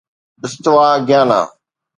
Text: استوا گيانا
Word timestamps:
استوا 0.43 0.89
گيانا 1.07 1.41